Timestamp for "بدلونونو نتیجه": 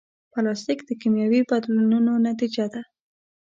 1.49-2.65